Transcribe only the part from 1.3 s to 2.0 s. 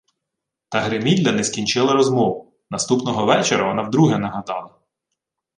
не скінчила